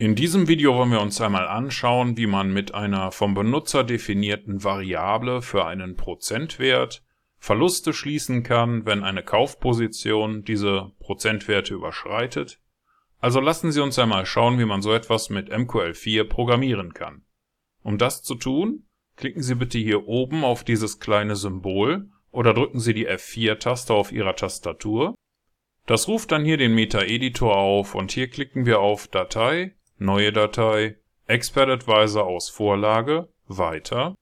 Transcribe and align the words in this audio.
In 0.00 0.14
diesem 0.14 0.46
Video 0.46 0.76
wollen 0.76 0.92
wir 0.92 1.00
uns 1.00 1.20
einmal 1.20 1.48
anschauen, 1.48 2.16
wie 2.16 2.28
man 2.28 2.52
mit 2.52 2.72
einer 2.72 3.10
vom 3.10 3.34
Benutzer 3.34 3.82
definierten 3.82 4.62
Variable 4.62 5.42
für 5.42 5.66
einen 5.66 5.96
Prozentwert 5.96 7.02
Verluste 7.40 7.92
schließen 7.92 8.44
kann, 8.44 8.86
wenn 8.86 9.02
eine 9.02 9.24
Kaufposition 9.24 10.44
diese 10.44 10.92
Prozentwerte 11.00 11.74
überschreitet. 11.74 12.60
Also 13.18 13.40
lassen 13.40 13.72
Sie 13.72 13.80
uns 13.80 13.98
einmal 13.98 14.24
schauen, 14.24 14.60
wie 14.60 14.66
man 14.66 14.82
so 14.82 14.92
etwas 14.92 15.30
mit 15.30 15.52
MQL4 15.52 16.28
programmieren 16.28 16.94
kann. 16.94 17.24
Um 17.82 17.98
das 17.98 18.22
zu 18.22 18.36
tun, 18.36 18.84
klicken 19.16 19.42
Sie 19.42 19.56
bitte 19.56 19.78
hier 19.78 20.06
oben 20.06 20.44
auf 20.44 20.62
dieses 20.62 21.00
kleine 21.00 21.34
Symbol 21.34 22.08
oder 22.30 22.54
drücken 22.54 22.78
Sie 22.78 22.94
die 22.94 23.08
F4-Taste 23.08 23.94
auf 23.94 24.12
Ihrer 24.12 24.36
Tastatur. 24.36 25.16
Das 25.86 26.06
ruft 26.06 26.30
dann 26.30 26.44
hier 26.44 26.56
den 26.56 26.76
Meta-Editor 26.76 27.56
auf 27.56 27.96
und 27.96 28.12
hier 28.12 28.28
klicken 28.28 28.64
wir 28.64 28.78
auf 28.78 29.08
Datei 29.08 29.74
Neue 30.00 30.32
Datei, 30.32 30.96
Expert 31.26 31.68
Advisor 31.68 32.24
aus 32.24 32.48
Vorlage, 32.50 33.28
Weiter. 33.48 34.14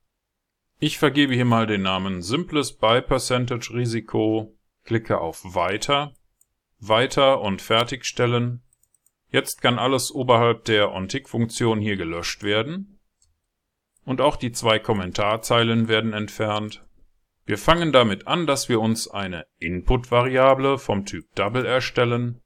Ich 0.80 0.96
vergebe 0.96 1.34
hier 1.34 1.44
mal 1.44 1.66
den 1.66 1.82
Namen 1.82 2.22
Simples 2.22 2.72
by 2.72 3.02
Percentage 3.02 3.74
Risiko, 3.74 4.56
klicke 4.84 5.20
auf 5.20 5.42
Weiter, 5.44 6.14
Weiter 6.80 7.42
und 7.42 7.60
Fertigstellen. 7.60 8.62
Jetzt 9.28 9.60
kann 9.60 9.78
alles 9.78 10.10
oberhalb 10.10 10.64
der 10.64 10.92
OnTick-Funktion 10.92 11.78
hier 11.78 11.98
gelöscht 11.98 12.42
werden. 12.42 12.98
Und 14.06 14.22
auch 14.22 14.36
die 14.36 14.52
zwei 14.52 14.78
Kommentarzeilen 14.78 15.88
werden 15.88 16.14
entfernt. 16.14 16.86
Wir 17.44 17.58
fangen 17.58 17.92
damit 17.92 18.26
an, 18.26 18.46
dass 18.46 18.70
wir 18.70 18.80
uns 18.80 19.08
eine 19.08 19.44
Input-Variable 19.58 20.78
vom 20.78 21.04
Typ 21.04 21.26
Double 21.34 21.66
erstellen 21.66 22.40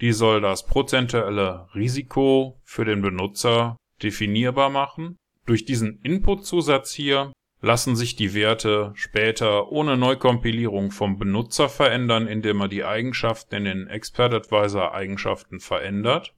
die 0.00 0.12
soll 0.12 0.40
das 0.40 0.66
prozentuelle 0.66 1.68
Risiko 1.74 2.60
für 2.64 2.84
den 2.84 3.00
Benutzer 3.00 3.76
definierbar 4.02 4.68
machen. 4.70 5.16
Durch 5.46 5.64
diesen 5.64 6.00
Input-Zusatz 6.02 6.92
hier 6.92 7.32
lassen 7.62 7.96
sich 7.96 8.16
die 8.16 8.34
Werte 8.34 8.92
später 8.94 9.72
ohne 9.72 9.96
Neukompilierung 9.96 10.90
vom 10.90 11.18
Benutzer 11.18 11.68
verändern, 11.68 12.26
indem 12.26 12.60
er 12.60 12.68
die 12.68 12.84
Eigenschaften 12.84 13.54
in 13.54 13.64
den 13.64 13.86
Expert 13.86 14.34
Advisor 14.34 14.92
Eigenschaften 14.92 15.60
verändert. 15.60 16.34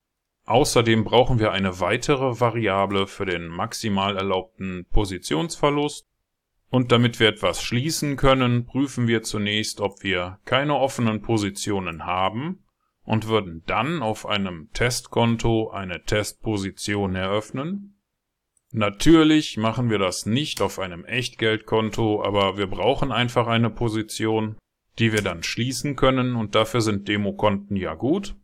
Außerdem 0.46 1.04
brauchen 1.04 1.40
wir 1.40 1.52
eine 1.52 1.80
weitere 1.80 2.40
Variable 2.40 3.06
für 3.06 3.26
den 3.26 3.48
maximal 3.48 4.16
erlaubten 4.16 4.86
Positionsverlust. 4.90 6.06
Und 6.70 6.92
damit 6.92 7.18
wir 7.18 7.28
etwas 7.28 7.62
schließen 7.62 8.16
können, 8.16 8.66
prüfen 8.66 9.08
wir 9.08 9.22
zunächst, 9.22 9.80
ob 9.80 10.02
wir 10.02 10.38
keine 10.44 10.76
offenen 10.76 11.22
Positionen 11.22 12.06
haben 12.06 12.62
und 13.08 13.26
würden 13.26 13.62
dann 13.64 14.02
auf 14.02 14.26
einem 14.26 14.68
Testkonto 14.74 15.70
eine 15.70 16.04
Testposition 16.04 17.14
eröffnen. 17.14 17.98
Natürlich 18.70 19.56
machen 19.56 19.88
wir 19.88 19.98
das 19.98 20.26
nicht 20.26 20.60
auf 20.60 20.78
einem 20.78 21.06
Echtgeldkonto, 21.06 22.22
aber 22.22 22.58
wir 22.58 22.66
brauchen 22.66 23.10
einfach 23.10 23.46
eine 23.46 23.70
Position, 23.70 24.58
die 24.98 25.10
wir 25.10 25.22
dann 25.22 25.42
schließen 25.42 25.96
können 25.96 26.36
und 26.36 26.54
dafür 26.54 26.82
sind 26.82 27.08
Demokonten 27.08 27.76
ja 27.76 27.94
gut. 27.94 28.36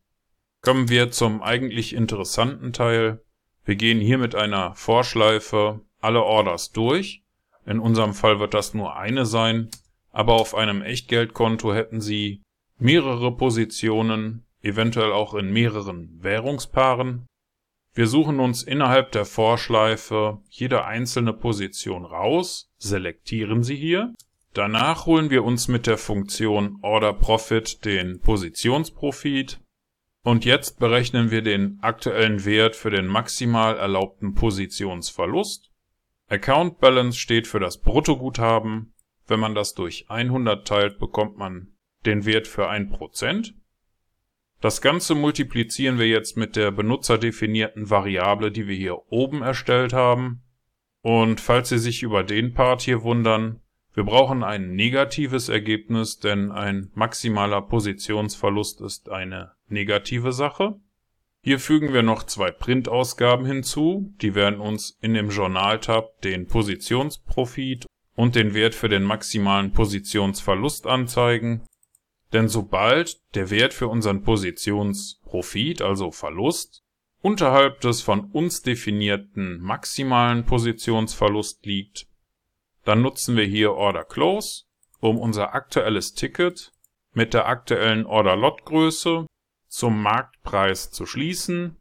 Kommen 0.63 0.89
wir 0.89 1.11
zum 1.11 1.43
eigentlich 1.43 1.95
interessanten 1.95 2.73
Teil. 2.73 3.23
Wir 3.67 3.77
gehen 3.77 4.01
hier 4.01 4.17
mit 4.17 4.35
einer 4.35 4.75
Vorschleife 4.77 5.83
alle 6.01 6.23
Orders 6.23 6.73
durch. 6.73 7.23
In 7.67 7.81
unserem 7.81 8.15
Fall 8.15 8.41
wird 8.41 8.55
das 8.55 8.73
nur 8.73 8.97
eine 8.97 9.27
sein, 9.27 9.69
aber 10.11 10.33
auf 10.33 10.55
einem 10.55 10.81
Echtgeldkonto 10.81 11.75
hätten 11.75 12.01
Sie 12.01 12.41
mehrere 12.79 13.37
Positionen, 13.37 14.47
eventuell 14.65 15.13
auch 15.13 15.35
in 15.35 15.53
mehreren 15.53 16.23
Währungspaaren. 16.23 17.27
Wir 17.95 18.07
suchen 18.09 18.41
uns 18.41 18.63
innerhalb 18.63 19.13
der 19.13 19.25
Vorschleife 19.25 20.41
jede 20.49 20.85
einzelne 20.85 21.33
Position 21.33 22.05
raus, 22.05 22.73
selektieren 22.79 23.63
sie 23.63 23.77
hier. 23.77 24.13
Danach 24.53 25.07
holen 25.07 25.31
wir 25.31 25.45
uns 25.45 25.69
mit 25.69 25.87
der 25.87 25.99
Funktion 25.99 26.79
OrderProfit 26.83 27.85
den 27.85 28.21
Positionsprofit 28.21 29.61
und 30.25 30.45
jetzt 30.45 30.79
berechnen 30.79 31.31
wir 31.31 31.43
den 31.43 31.79
aktuellen 31.83 32.45
Wert 32.45 32.75
für 32.77 32.91
den 32.91 33.07
maximal 33.07 33.77
erlaubten 33.77 34.35
Positionsverlust. 34.35 35.71
Account 36.29 36.79
Balance 36.79 37.19
steht 37.19 37.47
für 37.47 37.61
das 37.61 37.81
Bruttoguthaben. 37.81 38.95
Wenn 39.27 39.41
man 39.41 39.55
das 39.55 39.75
durch 39.75 40.07
100 40.09 40.67
teilt, 40.67 40.99
bekommt 40.99 41.37
man 41.37 41.75
den 42.07 42.25
Wert 42.25 42.49
für 42.49 42.71
1%. 42.71 43.53
Das 44.65 44.81
Ganze 44.81 45.15
multiplizieren 45.15 45.99
wir 45.99 46.09
jetzt 46.09 46.39
mit 46.39 46.57
der 46.57 46.71
benutzerdefinierten 46.71 47.91
Variable, 47.91 48.51
die 48.51 48.67
wir 48.67 48.75
hier 48.75 49.13
oben 49.13 49.43
erstellt 49.43 49.93
haben. 49.93 50.43
Und 51.03 51.39
falls 51.39 51.69
Sie 51.69 51.77
sich 51.77 52.03
über 52.03 52.23
den 52.23 52.55
Part 52.55 52.81
hier 52.81 53.03
wundern, 53.03 53.61
wir 53.93 54.05
brauchen 54.05 54.43
ein 54.43 54.75
negatives 54.75 55.51
Ergebnis, 55.51 56.19
denn 56.19 56.51
ein 56.51 56.91
maximaler 56.95 57.61
Positionsverlust 57.61 58.81
ist 58.81 59.11
eine 59.11 59.53
negative 59.69 60.33
Sache. 60.33 60.81
Hier 61.43 61.59
fügen 61.59 61.93
wir 61.93 62.03
noch 62.03 62.23
zwei 62.23 62.51
Printausgaben 62.51 63.45
hinzu, 63.45 64.15
die 64.23 64.35
werden 64.35 64.61
uns 64.61 64.97
in 65.03 65.13
dem 65.13 65.29
Journal-Tab 65.29 66.23
den 66.23 66.47
Positionsprofit 66.47 67.85
und 68.17 68.35
den 68.35 68.55
Wert 68.55 68.75
für 68.75 68.89
den 68.89 69.03
maximalen 69.03 69.73
Positionsverlust 69.73 70.87
anzeigen 70.87 71.67
denn 72.35 72.49
sobald 72.49 73.21
der 73.37 73.49
Wert 73.51 73.73
für 73.73 73.89
unseren 73.89 74.23
Positionsprofit, 74.23 75.81
also 75.81 76.11
Verlust, 76.11 76.83
unterhalb 77.23 77.81
des 77.81 78.03
von 78.03 78.31
uns 78.33 78.61
definierten 78.61 79.61
maximalen 79.61 80.45
Positionsverlust 80.45 81.65
liegt, 81.65 82.09
dann 82.85 83.03
nutzen 83.03 83.37
wir 83.37 83.45
hier 83.45 83.73
Order 83.73 84.05
Close, 84.05 84.65
um 85.01 85.17
unser 85.17 85.55
aktuelles 85.55 86.15
Ticket 86.15 86.73
mit 87.13 87.33
der 87.33 87.47
aktuellen 87.47 88.05
Order 88.05 88.37
Lot 88.37 88.65
Größe 88.65 89.27
zum 89.69 90.03
Marktpreis 90.03 90.91
zu 90.91 91.07
schließen. 91.07 91.77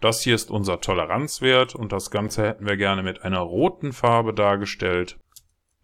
Das 0.00 0.22
hier 0.22 0.34
ist 0.34 0.50
unser 0.50 0.80
Toleranzwert 0.80 1.74
und 1.74 1.92
das 1.92 2.10
Ganze 2.10 2.48
hätten 2.48 2.66
wir 2.66 2.78
gerne 2.78 3.02
mit 3.02 3.22
einer 3.22 3.40
roten 3.40 3.92
Farbe 3.92 4.32
dargestellt. 4.32 5.18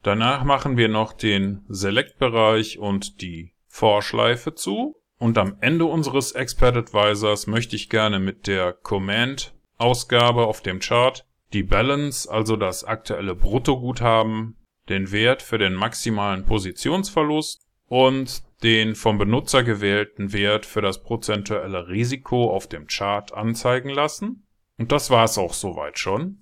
Danach 0.03 0.43
machen 0.43 0.77
wir 0.77 0.89
noch 0.89 1.13
den 1.13 1.65
Select-Bereich 1.69 2.79
und 2.79 3.21
die 3.21 3.53
Vorschleife 3.77 4.55
zu 4.55 4.97
und 5.19 5.37
am 5.37 5.59
Ende 5.61 5.85
unseres 5.85 6.33
Expert 6.33 6.79
Advisors 6.79 7.47
möchte 7.47 7.77
ich 7.77 7.91
gerne 7.91 8.19
mit 8.19 8.47
der 8.47 8.73
Command-Ausgabe 8.73 10.47
auf 10.47 10.63
dem 10.63 10.79
Chart 10.79 11.27
die 11.53 11.63
Balance, 11.63 12.31
also 12.31 12.57
das 12.57 12.85
aktuelle 12.85 13.35
Bruttoguthaben, 13.35 14.57
den 14.89 15.13
Wert 15.13 15.43
für 15.43 15.59
den 15.59 15.75
maximalen 15.75 16.47
Positionsverlust 16.47 17.67
und 17.87 18.45
den 18.63 18.95
vom 18.95 19.19
Benutzer 19.19 19.63
gewählten 19.63 20.33
Wert 20.33 20.65
für 20.65 20.81
das 20.81 21.03
prozentuelle 21.03 21.89
Risiko 21.89 22.51
auf 22.51 22.69
dem 22.69 22.87
Chart 22.87 23.35
anzeigen 23.35 23.91
lassen. 23.91 24.47
Und 24.79 24.91
das 24.91 25.11
war's 25.11 25.37
auch 25.37 25.53
soweit 25.53 25.99
schon. 25.99 26.41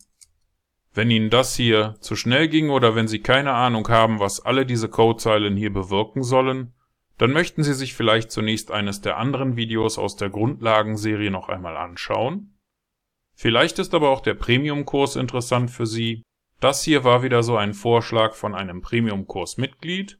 Wenn 0.92 1.10
Ihnen 1.10 1.30
das 1.30 1.56
hier 1.56 1.96
zu 1.98 2.14
schnell 2.14 2.46
ging 2.46 2.70
oder 2.70 2.94
wenn 2.94 3.08
Sie 3.08 3.18
keine 3.18 3.54
Ahnung 3.54 3.88
haben, 3.88 4.20
was 4.20 4.38
alle 4.38 4.64
diese 4.64 4.88
Codezeilen 4.88 5.56
hier 5.56 5.72
bewirken 5.72 6.22
sollen, 6.22 6.72
dann 7.18 7.32
möchten 7.32 7.62
Sie 7.62 7.74
sich 7.74 7.94
vielleicht 7.94 8.30
zunächst 8.30 8.70
eines 8.70 9.00
der 9.00 9.18
anderen 9.18 9.56
Videos 9.56 9.98
aus 9.98 10.16
der 10.16 10.30
Grundlagenserie 10.30 11.30
noch 11.30 11.48
einmal 11.48 11.76
anschauen. 11.76 12.58
Vielleicht 13.34 13.78
ist 13.78 13.94
aber 13.94 14.10
auch 14.10 14.20
der 14.20 14.34
Premium-Kurs 14.34 15.16
interessant 15.16 15.70
für 15.70 15.86
Sie. 15.86 16.22
Das 16.60 16.82
hier 16.82 17.04
war 17.04 17.22
wieder 17.22 17.42
so 17.42 17.56
ein 17.56 17.74
Vorschlag 17.74 18.34
von 18.34 18.54
einem 18.54 18.80
Premium-Kurs-Mitglied. 18.80 20.18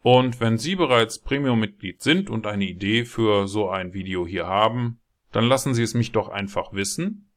Und 0.00 0.40
wenn 0.40 0.58
Sie 0.58 0.76
bereits 0.76 1.18
Premium-Mitglied 1.18 2.02
sind 2.02 2.28
und 2.28 2.46
eine 2.46 2.64
Idee 2.64 3.04
für 3.04 3.48
so 3.48 3.70
ein 3.70 3.94
Video 3.94 4.26
hier 4.26 4.46
haben, 4.46 5.00
dann 5.32 5.44
lassen 5.44 5.74
Sie 5.74 5.82
es 5.82 5.94
mich 5.94 6.12
doch 6.12 6.28
einfach 6.28 6.72
wissen. 6.72 7.30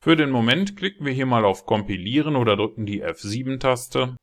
Für 0.00 0.16
den 0.16 0.30
Moment 0.30 0.76
klicken 0.76 1.04
wir 1.04 1.12
hier 1.12 1.26
mal 1.26 1.44
auf 1.44 1.66
Kompilieren 1.66 2.36
oder 2.36 2.56
drücken 2.56 2.86
die 2.86 3.04
F7-Taste. 3.04 4.16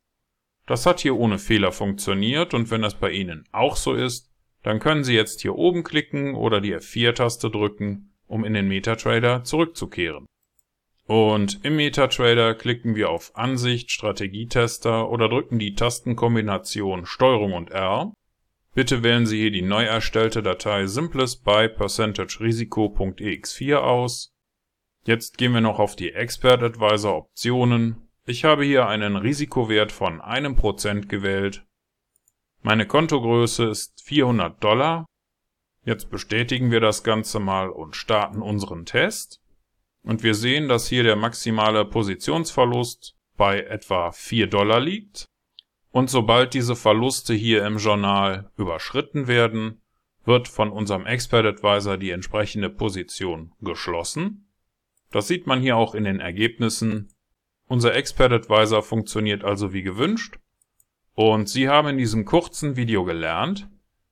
Das 0.65 0.85
hat 0.85 0.99
hier 0.99 1.15
ohne 1.15 1.37
Fehler 1.39 1.71
funktioniert 1.71 2.53
und 2.53 2.71
wenn 2.71 2.81
das 2.81 2.95
bei 2.95 3.11
Ihnen 3.11 3.47
auch 3.51 3.75
so 3.75 3.93
ist, 3.93 4.26
dann 4.67 4.79
können 4.79 5.03
Sie 5.05 5.15
jetzt 5.15 5.41
hier 5.41 5.55
oben 5.55 5.83
klicken 5.83 6.35
oder 6.35 6.59
die 6.59 6.75
F4-Taste 6.75 7.49
drücken, 7.49 8.11
um 8.27 8.43
in 8.43 8.53
den 8.53 8.67
MetaTrader 8.67 9.45
zurückzukehren. 9.45 10.25
Und 11.05 11.63
im 11.63 11.77
MetaTrader 11.77 12.53
klicken 12.53 12.95
wir 12.95 13.09
auf 13.09 13.33
Ansicht, 13.37 13.91
Strategietester 13.91 15.09
oder 15.09 15.29
drücken 15.29 15.57
die 15.57 15.73
Tastenkombination 15.73 17.05
STRG 17.05 17.53
und 17.53 17.71
R. 17.71 18.11
Bitte 18.75 19.03
wählen 19.03 19.25
Sie 19.25 19.39
hier 19.39 19.51
die 19.51 19.61
neu 19.61 19.85
erstellte 19.85 20.43
Datei 20.43 20.85
simples 20.85 21.37
by 21.37 21.69
percentagerisiko.ex4 21.69 23.77
aus. 23.77 24.33
Jetzt 25.05 25.37
gehen 25.37 25.53
wir 25.53 25.61
noch 25.61 25.79
auf 25.79 25.95
die 25.95 26.11
Expert 26.11 26.61
Advisor 26.61 27.15
Optionen 27.15 28.07
ich 28.29 28.43
habe 28.43 28.65
hier 28.65 28.87
einen 28.87 29.15
Risikowert 29.15 29.93
von 29.93 30.19
einem 30.19 30.57
Prozent 30.57 31.07
gewählt. 31.07 31.65
Meine 32.67 32.85
Kontogröße 32.85 33.63
ist 33.63 34.01
400 34.03 34.61
Dollar. 34.61 35.05
Jetzt 35.85 36.09
bestätigen 36.09 36.69
wir 36.69 36.81
das 36.81 37.01
Ganze 37.01 37.39
mal 37.39 37.69
und 37.69 37.95
starten 37.95 38.41
unseren 38.41 38.85
Test. 38.85 39.41
Und 40.03 40.21
wir 40.21 40.35
sehen, 40.35 40.67
dass 40.67 40.89
hier 40.89 41.03
der 41.03 41.15
maximale 41.15 41.85
Positionsverlust 41.85 43.15
bei 43.37 43.61
etwa 43.61 44.11
4 44.11 44.47
Dollar 44.47 44.81
liegt. 44.81 45.27
Und 45.91 46.09
sobald 46.09 46.53
diese 46.53 46.75
Verluste 46.75 47.33
hier 47.33 47.65
im 47.65 47.77
Journal 47.77 48.51
überschritten 48.57 49.27
werden, 49.27 49.81
wird 50.25 50.49
von 50.49 50.69
unserem 50.69 51.05
Expert 51.05 51.45
Advisor 51.45 51.95
die 51.95 52.11
entsprechende 52.11 52.69
Position 52.69 53.53
geschlossen. 53.61 54.51
Das 55.09 55.29
sieht 55.29 55.47
man 55.47 55.61
hier 55.61 55.77
auch 55.77 55.95
in 55.95 56.03
den 56.03 56.19
Ergebnissen. 56.19 57.13
Unser 57.69 57.95
Expert 57.95 58.33
Advisor 58.33 58.83
funktioniert 58.83 59.45
also 59.45 59.71
wie 59.71 59.83
gewünscht. 59.83 60.37
Und 61.19 61.49
Sie 61.49 61.67
haben 61.67 61.87
in 61.87 61.97
diesem 61.97 62.25
kurzen 62.25 62.75
Video 62.75 63.03
gelernt, 63.03 63.67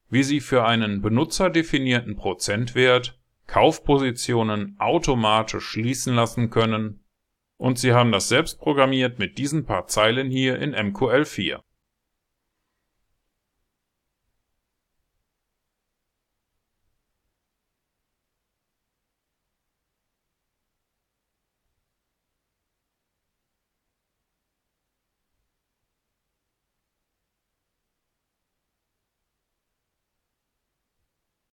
wie 0.10 0.24
Sie 0.24 0.40
für 0.40 0.66
einen 0.66 1.04
benutzerdefinierten 1.04 2.16
Prozentwert 2.16 3.20
Kaufpositionen 3.46 4.76
automatisch 4.80 5.66
schließen 5.66 6.16
lassen 6.16 6.50
können 6.50 7.06
und 7.58 7.78
Sie 7.78 7.94
haben 7.94 8.12
das 8.12 8.28
selbst 8.28 8.60
programmiert 8.60 9.20
mit 9.20 9.38
diesen 9.38 9.68
paar 9.68 9.86
Zeilen 9.86 10.32
hier 10.32 10.58
in 10.58 10.74
MQL4. 10.74 11.60